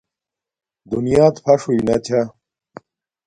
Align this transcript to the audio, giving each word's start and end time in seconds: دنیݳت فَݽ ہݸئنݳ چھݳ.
دنیݳت 0.89 1.35
فَݽ 1.43 1.61
ہݸئنݳ 1.67 1.95
چھݳ. 2.05 2.21